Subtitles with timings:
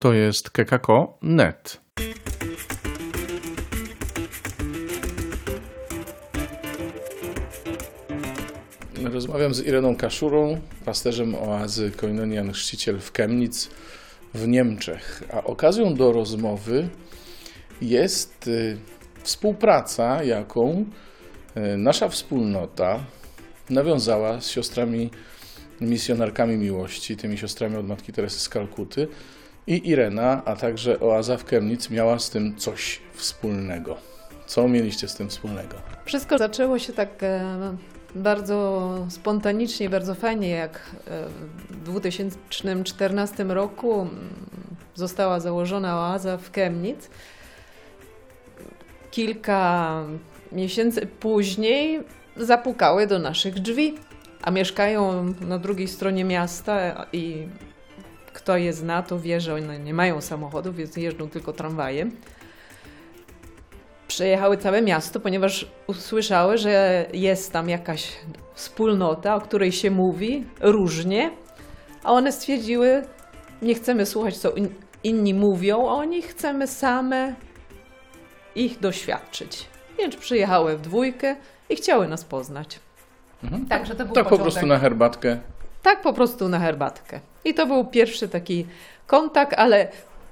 [0.00, 1.80] To jest kekako.net.
[9.12, 13.70] Rozmawiam z Ireną Kaszurą, pasterzem oazy Koinonian Chrzciciel w Chemnitz
[14.34, 15.22] w Niemczech.
[15.32, 16.88] A okazją do rozmowy
[17.82, 18.78] jest y,
[19.22, 20.84] współpraca, jaką
[21.56, 23.04] y, nasza wspólnota
[23.70, 25.10] nawiązała z siostrami
[25.80, 29.08] misjonarkami miłości, tymi siostrami od Matki Teresy z Kalkuty.
[29.68, 33.96] I Irena, a także oaza w Chemnitz miała z tym coś wspólnego.
[34.46, 35.74] Co mieliście z tym wspólnego?
[36.04, 37.76] Wszystko zaczęło się tak e,
[38.14, 41.28] bardzo spontanicznie, bardzo fajnie, jak e,
[41.70, 44.12] w 2014 roku mm,
[44.94, 47.10] została założona oaza w Chemnitz.
[49.10, 50.04] Kilka
[50.52, 52.00] miesięcy później
[52.36, 53.94] zapukały do naszych drzwi,
[54.42, 57.46] a mieszkają na drugiej stronie miasta i
[58.38, 62.10] kto je zna, to wie, że one nie mają samochodów, więc jeżdżą tylko tramwajem.
[64.08, 68.12] Przejechały całe miasto, ponieważ usłyszały, że jest tam jakaś
[68.54, 71.30] wspólnota, o której się mówi różnie,
[72.04, 73.02] a one stwierdziły,
[73.62, 74.68] nie chcemy słuchać, co in,
[75.04, 77.34] inni mówią o nich, chcemy same
[78.54, 79.68] ich doświadczyć.
[79.98, 81.36] Więc przyjechały w dwójkę
[81.68, 82.80] i chciały nas poznać.
[83.44, 83.66] Mhm.
[83.66, 84.52] Także to był Tak po początek.
[84.52, 85.38] prostu na herbatkę.
[85.82, 87.20] Tak po prostu na herbatkę.
[87.48, 88.66] I to był pierwszy taki
[89.06, 89.88] kontakt, ale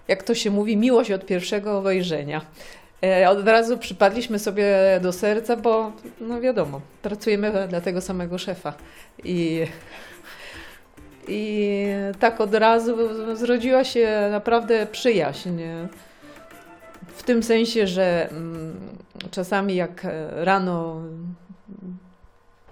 [0.09, 2.41] jak to się mówi, miłość od pierwszego wejrzenia.
[3.03, 8.75] E, Od razu przypadliśmy sobie do serca, bo no wiadomo, pracujemy dla tego samego szefa.
[9.25, 9.67] I,
[11.29, 11.87] i
[12.21, 12.97] tak od razu
[13.37, 15.61] zrodziła się naprawdę przyjaźń.
[17.17, 18.77] W tym sensie, że mm,
[19.31, 21.03] czasami jak rano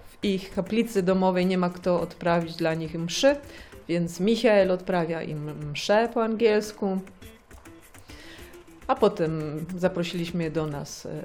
[0.07, 3.35] w ich kaplicy domowej nie ma kto odprawić dla nich mszy,
[3.87, 6.99] więc Michael odprawia im mszę po angielsku.
[8.87, 11.23] A potem zaprosiliśmy je do nas e,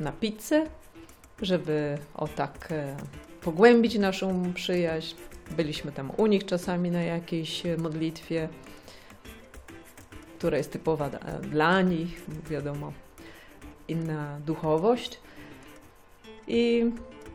[0.00, 0.66] na pizzę,
[1.42, 2.96] żeby o tak e,
[3.40, 5.16] pogłębić naszą przyjaźń.
[5.50, 8.48] Byliśmy tam u nich czasami na jakiejś e, modlitwie,
[10.38, 11.10] która jest typowa
[11.42, 12.92] dla nich, wiadomo,
[13.88, 15.20] inna duchowość.
[16.48, 16.90] I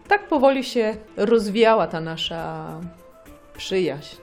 [0.07, 2.81] tak powoli się rozwijała ta nasza
[3.57, 4.15] przyjaźń.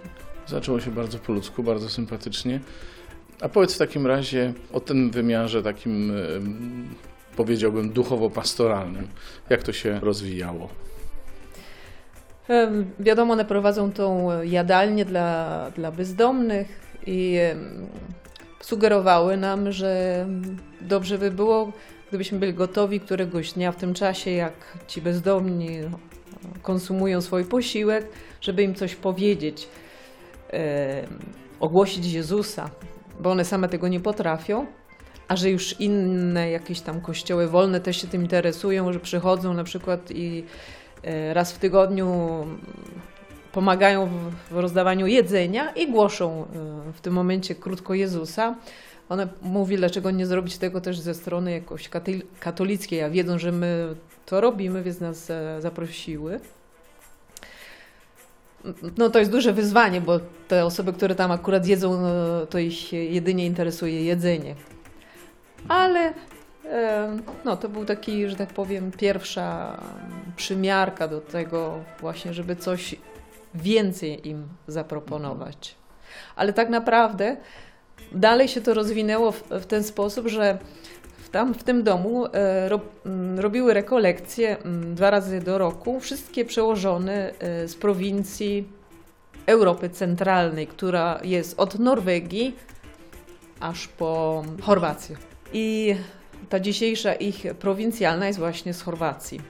[0.47, 2.60] Zaczęło się bardzo po ludzku, bardzo sympatycznie.
[3.41, 6.12] A powiedz w takim razie o tym wymiarze takim,
[7.36, 9.06] powiedziałbym, duchowo-pastoralnym.
[9.50, 10.69] Jak to się rozwijało?
[13.00, 17.38] Wiadomo, one prowadzą tą jadalnię dla, dla bezdomnych i
[18.60, 20.26] sugerowały nam, że
[20.80, 21.72] dobrze by było,
[22.09, 24.53] gdybyśmy byli gotowi któregoś dnia w tym czasie, jak
[24.86, 25.78] ci bezdomni
[26.62, 28.09] konsumują swój posiłek,
[28.41, 29.69] żeby im coś powiedzieć,
[31.60, 32.70] ogłosić Jezusa,
[33.20, 34.66] bo one same tego nie potrafią.
[35.28, 39.64] A że już inne jakieś tam kościoły wolne też się tym interesują, że przychodzą na
[39.64, 40.44] przykład i
[41.02, 42.06] e, raz w tygodniu
[43.52, 44.08] pomagają
[44.50, 48.54] w- rozdawaniu jedzenia i głoszą e, w tym momencie krótko Jezusa.
[49.08, 51.91] One mówi, dlaczego nie zrobić tego też ze strony jakoś
[52.41, 53.94] katolickiej, a wiedzą, że my
[54.26, 56.41] to robimy, więc nas e, zaprosiły.
[58.98, 62.92] No to jest duże wyzwanie, bo te osoby, które tam akurat jedzą, no, to ich
[62.92, 64.54] jedynie interesuje jedzenie.
[65.68, 66.12] Ale
[67.44, 69.80] no, to był taki, że tak powiem, pierwsza
[70.36, 72.94] przymiarka do tego właśnie, żeby coś
[73.54, 75.74] więcej im zaproponować.
[76.36, 77.36] Ale tak naprawdę
[78.12, 80.58] dalej się to rozwinęło w, w ten sposób, że
[81.32, 86.44] tam w tym domu e, ro, m, robiły rekolekcje m, dwa razy do roku wszystkie
[86.44, 88.69] przełożone e, z prowincji
[89.47, 92.56] Europy Centralnej, która jest od Norwegii
[93.60, 95.16] aż po Chorwację.
[95.53, 95.97] I
[96.48, 99.41] ta dzisiejsza ich prowincjalna jest właśnie z Chorwacji.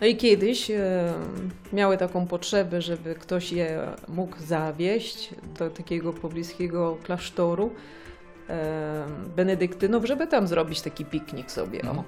[0.00, 1.12] No i kiedyś e,
[1.72, 7.70] miały taką potrzebę, żeby ktoś je mógł zawieść do takiego pobliskiego klasztoru
[9.36, 11.82] benedyktynów, żeby tam zrobić taki piknik sobie.
[11.82, 11.90] O.
[11.90, 12.04] Mhm.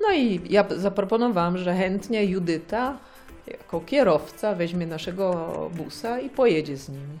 [0.00, 2.98] No i ja zaproponowałam, że chętnie Judyta
[3.46, 7.18] jako kierowca weźmie naszego busa i pojedzie z nimi.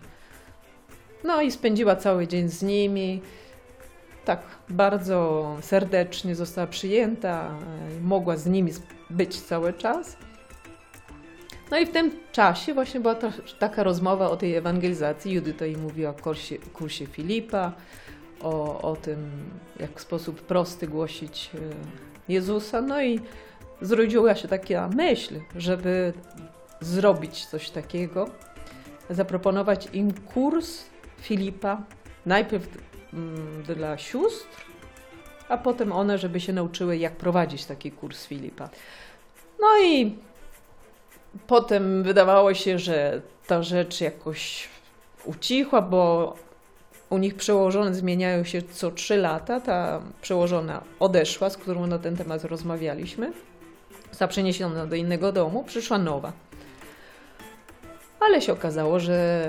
[1.24, 3.22] No i spędziła cały dzień z nimi.
[4.24, 7.50] Tak bardzo serdecznie została przyjęta,
[8.02, 8.72] mogła z nimi
[9.10, 10.16] być cały czas.
[11.70, 15.32] No i w tym czasie właśnie była ta, taka rozmowa o tej ewangelizacji.
[15.32, 17.72] Judyta jej mówiła o kursie, kursie Filipa,
[18.44, 19.50] o, o tym,
[19.80, 21.58] jak w sposób prosty głosić e,
[22.28, 22.80] Jezusa.
[22.80, 23.20] No i
[23.80, 26.12] zrodziła się taka myśl, żeby
[26.80, 28.28] zrobić coś takiego,
[29.10, 30.84] zaproponować im kurs
[31.20, 31.82] Filipa
[32.26, 32.68] Najpierw
[33.12, 34.64] mm, dla sióstr,
[35.48, 38.68] a potem one, żeby się nauczyły, jak prowadzić taki kurs Filipa.
[39.60, 40.16] No i
[41.46, 44.68] potem wydawało się, że ta rzecz jakoś
[45.24, 46.34] ucichła, bo
[47.14, 49.60] u nich przełożone zmieniają się co trzy lata.
[49.60, 53.32] Ta przełożona odeszła, z którą na ten temat rozmawialiśmy.
[54.10, 56.32] Została przeniesiona do innego domu, przyszła nowa.
[58.20, 59.46] Ale się okazało, że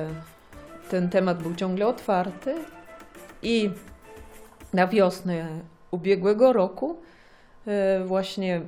[0.89, 2.55] ten temat był ciągle otwarty
[3.43, 3.69] i
[4.73, 5.47] na wiosnę
[5.91, 6.97] ubiegłego roku
[7.67, 8.61] e, właśnie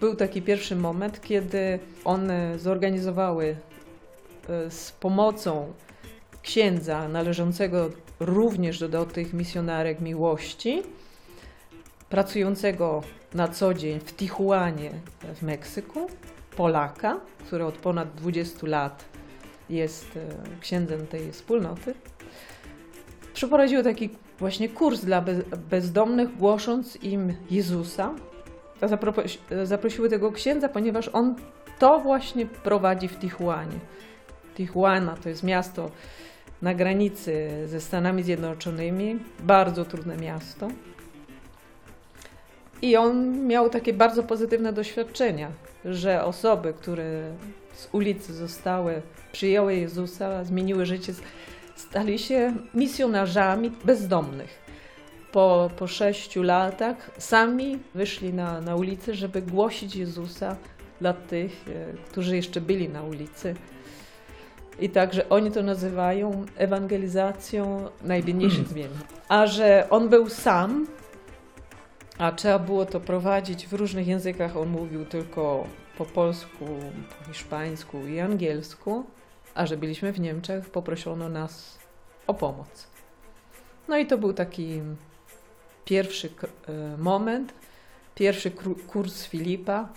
[0.00, 3.56] był taki pierwszy moment, kiedy one zorganizowały
[4.48, 5.72] e, z pomocą
[6.42, 7.90] księdza należącego
[8.20, 10.82] również do, do tych misjonarek miłości,
[12.08, 13.02] pracującego
[13.34, 14.90] na co dzień w Tijuanie
[15.34, 16.06] w Meksyku,
[16.56, 19.04] Polaka, który od ponad 20 lat
[19.70, 20.20] jest e,
[20.60, 21.94] księdzem tej wspólnoty,
[23.34, 25.24] przeprowadził taki właśnie kurs dla
[25.70, 28.14] bezdomnych, głosząc im Jezusa.
[29.64, 31.36] Zaprosiły tego księdza, ponieważ on
[31.78, 33.78] to właśnie prowadzi w Tijuanie.
[34.54, 35.90] Tijuana to jest miasto
[36.62, 40.68] na granicy ze Stanami Zjednoczonymi, bardzo trudne miasto.
[42.82, 45.50] I on miał takie bardzo pozytywne doświadczenia,
[45.84, 47.32] że osoby, które
[47.74, 49.02] z ulicy zostały,
[49.32, 51.12] przyjęły Jezusa, zmieniły życie,
[51.76, 54.60] stali się misjonarzami bezdomnych.
[55.32, 60.56] Po, po sześciu latach sami wyszli na, na ulicę, żeby głosić Jezusa
[61.00, 63.54] dla tych, e, którzy jeszcze byli na ulicy.
[64.80, 68.90] I także oni to nazywają ewangelizacją najbiedniejszych zmian.
[69.28, 70.86] A że on był sam,
[72.18, 75.66] a trzeba było to prowadzić w różnych językach, on mówił tylko
[75.98, 76.66] po polsku,
[77.18, 79.04] po hiszpańsku i angielsku,
[79.54, 81.78] a że byliśmy w Niemczech, poproszono nas
[82.26, 82.86] o pomoc.
[83.88, 84.80] No i to był taki
[85.84, 86.28] pierwszy
[86.68, 87.54] e, moment,
[88.14, 88.50] pierwszy
[88.86, 89.88] kurs Filipa,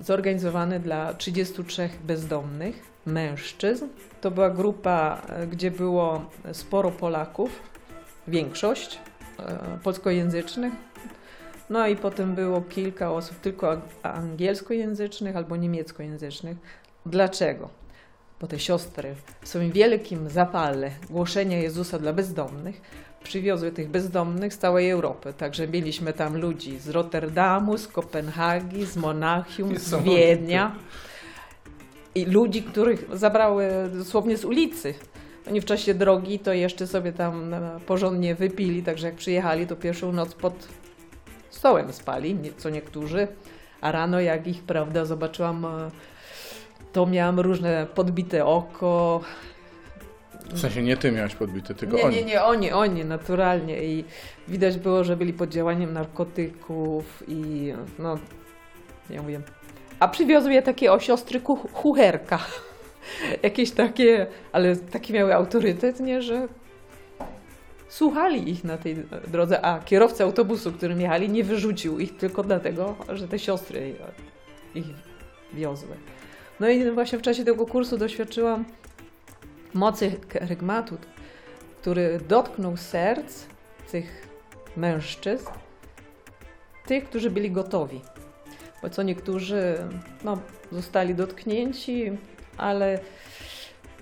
[0.00, 3.86] zorganizowany dla 33 bezdomnych mężczyzn.
[4.20, 7.62] To była grupa, e, gdzie było sporo Polaków,
[8.28, 8.98] większość
[9.82, 10.72] polskojęzycznych.
[11.70, 16.56] No i potem było kilka osób tylko angielskojęzycznych albo niemieckojęzycznych.
[17.06, 17.68] Dlaczego?
[18.40, 22.80] Bo te siostry w swoim wielkim zapale głoszenia Jezusa dla bezdomnych
[23.22, 25.32] przywiozły tych bezdomnych z całej Europy.
[25.38, 30.74] Także mieliśmy tam ludzi z Rotterdamu, z Kopenhagi, z Monachium, z Wiednia.
[32.14, 34.94] I ludzi, których zabrały dosłownie z ulicy.
[35.48, 37.54] Oni w czasie drogi to jeszcze sobie tam
[37.86, 40.68] porządnie wypili, także jak przyjechali, to pierwszą noc pod
[41.50, 43.28] stołem spali, co niektórzy.
[43.80, 45.90] A rano, jak ich, prawda, zobaczyłam, e,
[46.92, 49.20] to miałam różne podbite oko,
[50.52, 52.16] w sensie nie ty miałeś podbite, tylko nie, oni.
[52.16, 53.84] Nie, nie, oni, oni, naturalnie.
[53.84, 54.04] I
[54.48, 58.18] widać było, że byli pod działaniem narkotyków i no,
[59.10, 59.40] ja mówię.
[60.00, 61.40] A przywiozły je takie o siostry
[61.72, 62.38] Hucherka.
[63.42, 66.48] Jakieś takie, ale takie miały autorytet, nie, że
[67.88, 68.96] słuchali ich na tej
[69.28, 73.94] drodze, a kierowca autobusu, którym jechali, nie wyrzucił ich tylko dlatego, że te siostry
[74.74, 74.86] ich
[75.52, 75.96] wiozły.
[76.60, 78.64] No i właśnie w czasie tego kursu doświadczyłam
[79.74, 80.98] mocy kerygmatu,
[81.80, 83.44] który dotknął serc
[83.90, 84.28] tych
[84.76, 85.48] mężczyzn,
[86.86, 88.00] tych, którzy byli gotowi.
[88.82, 89.76] Bo co niektórzy
[90.24, 90.38] no,
[90.72, 92.12] zostali dotknięci,
[92.56, 92.98] ale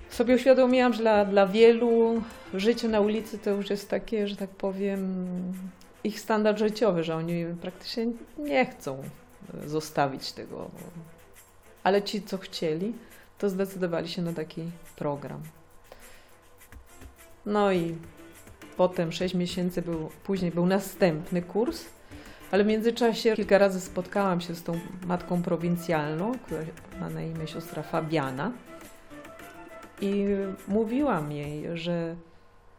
[0.09, 2.21] sobie uświadomiłam, że dla, dla wielu
[2.53, 5.25] życie na ulicy to już jest takie, że tak powiem,
[6.03, 8.05] ich standard życiowy, że oni praktycznie
[8.37, 9.03] nie chcą
[9.65, 10.69] zostawić tego.
[11.83, 12.93] Ale ci, co chcieli,
[13.37, 14.63] to zdecydowali się na taki
[14.95, 15.41] program.
[17.45, 17.95] No i
[18.77, 21.85] potem 6 miesięcy był, później był następny kurs,
[22.51, 26.61] ale w międzyczasie kilka razy spotkałam się z tą matką prowincjalną, która
[26.99, 28.51] ma na imię siostra Fabiana
[30.01, 30.25] i
[30.67, 32.15] mówiłam jej, że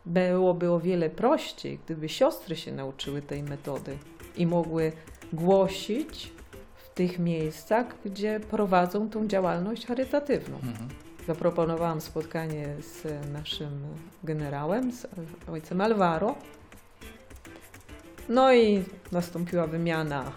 [0.06, 3.98] byłoby o wiele prościej, gdyby siostry się nauczyły tej metody
[4.36, 4.92] i mogły
[5.32, 6.32] głosić
[6.76, 10.56] w tych miejscach, gdzie prowadzą tą działalność charytatywną.
[10.56, 10.88] Mhm.
[11.26, 13.82] Zaproponowałam spotkanie z naszym
[14.24, 15.06] generałem, z
[15.48, 16.34] ojcem Alvaro.
[18.28, 20.32] No i nastąpiła wymiana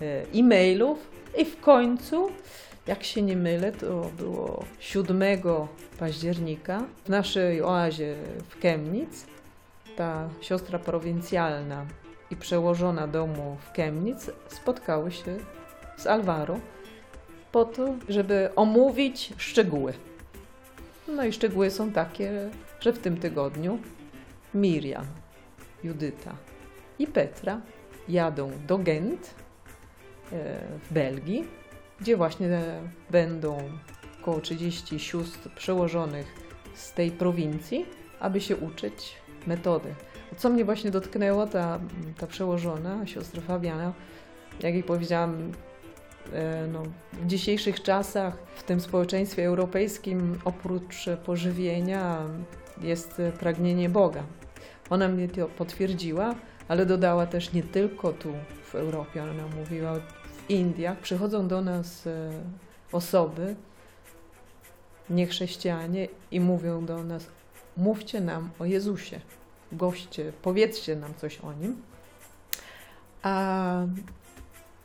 [0.00, 2.30] e, e-mailów i w końcu
[2.88, 5.22] jak się nie mylę, to było 7
[5.98, 8.16] października w naszej oazie
[8.48, 9.26] w Chemnitz.
[9.96, 11.86] Ta siostra prowincjalna
[12.30, 15.36] i przełożona domu w Chemnitz spotkały się
[15.96, 16.58] z Alvaro
[17.52, 19.92] po to, żeby omówić szczegóły.
[21.08, 22.50] No i szczegóły są takie,
[22.80, 23.78] że w tym tygodniu
[24.54, 25.06] Miriam,
[25.84, 26.34] Judyta
[26.98, 27.60] i Petra
[28.08, 29.34] jadą do Gent
[30.32, 31.44] e, w Belgii,
[32.00, 32.60] gdzie właśnie
[33.10, 33.58] będą
[34.20, 36.26] około 30 sióstr przełożonych
[36.74, 37.86] z tej prowincji,
[38.20, 39.94] aby się uczyć metody.
[40.36, 41.80] Co mnie właśnie dotknęło, ta,
[42.18, 43.92] ta przełożona, siostra Fabiana,
[44.60, 45.52] jak jej powiedziałam,
[46.72, 46.82] no,
[47.12, 52.18] w dzisiejszych czasach w tym społeczeństwie europejskim oprócz pożywienia
[52.82, 54.22] jest pragnienie Boga.
[54.90, 56.34] Ona mnie to potwierdziła,
[56.68, 58.32] ale dodała też nie tylko tu
[58.64, 60.98] w Europie, ona mówiła w Indiach.
[60.98, 62.30] Przychodzą do nas e,
[62.92, 63.56] osoby,
[65.10, 67.26] niechrześcijanie i mówią do nas,
[67.76, 69.20] mówcie nam o Jezusie,
[69.72, 71.82] goście, powiedzcie nam coś o Nim.
[73.22, 73.86] A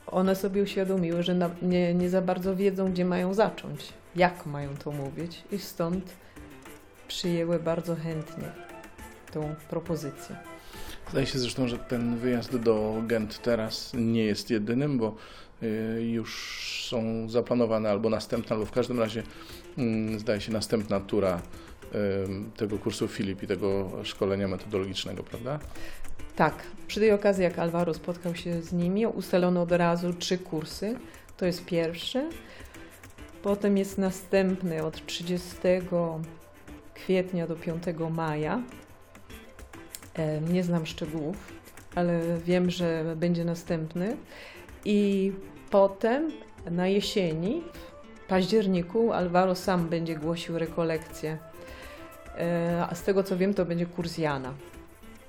[0.08, 4.92] one sobie uświadomiły, że nie, nie za bardzo wiedzą, gdzie mają zacząć, jak mają to
[4.92, 6.14] mówić i stąd
[7.08, 8.52] przyjęły bardzo chętnie
[9.34, 10.36] tą propozycję.
[11.12, 15.16] Zdaje się zresztą, że ten wyjazd do Gent teraz nie jest jedynym, bo
[15.64, 15.68] y,
[16.02, 19.24] już są zaplanowane albo następna, albo w każdym razie
[19.78, 21.42] mm, zdaje się następna tura
[22.58, 25.60] tego kursu Filip i tego szkolenia metodologicznego, prawda?
[26.36, 26.54] Tak.
[26.88, 30.96] Przy tej okazji, jak Alvaro spotkał się z nimi, ustalono od razu trzy kursy.
[31.38, 32.30] To jest pierwszy.
[33.44, 35.58] Potem jest następny od 30
[36.94, 38.62] kwietnia do 5 maja.
[40.52, 41.54] Nie znam szczegółów,
[41.96, 44.18] ale wiem, że będzie następny.
[44.86, 45.32] I
[45.70, 46.32] potem
[46.72, 47.64] na jesieni,
[48.16, 51.38] w październiku, Alvaro sam będzie głosił rekolekcję.
[52.38, 54.54] E, a z tego co wiem, to będzie kurs Jana.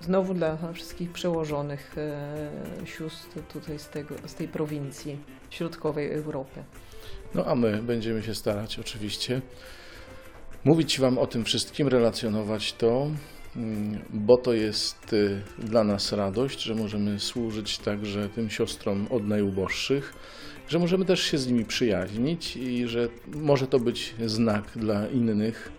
[0.01, 5.19] Znowu dla wszystkich przełożonych e, sióstr tutaj z, tego, z tej prowincji
[5.51, 6.65] środkowej Europy.
[7.35, 9.41] No a my będziemy się starać oczywiście
[10.65, 13.11] mówić Wam o tym wszystkim, relacjonować to,
[13.57, 19.29] mm, bo to jest y, dla nas radość, że możemy służyć także tym siostrom od
[19.29, 20.15] najuboższych,
[20.69, 25.73] że możemy też się z nimi przyjaźnić i że może to być znak dla innych,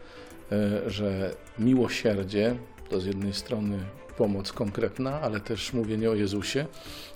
[0.88, 2.56] że miłosierdzie
[2.90, 3.78] to z jednej strony
[4.18, 6.66] pomoc konkretna, ale też mówienie o Jezusie.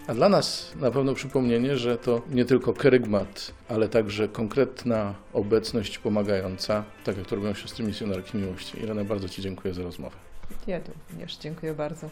[0.07, 5.99] A dla nas na pewno przypomnienie, że to nie tylko kerygmat, ale także konkretna obecność
[5.99, 8.83] pomagająca, tak jak to robią siostry misjonarki miłości.
[8.83, 10.15] Irena, bardzo Ci dziękuję za rozmowę.
[10.67, 12.09] Ja również dziękuję bardzo.